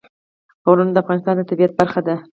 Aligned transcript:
غرونه 0.65 0.91
د 0.93 0.97
افغانستان 1.03 1.35
د 1.37 1.41
طبیعت 1.49 1.71
برخه 1.79 2.01
ده. 2.07 2.15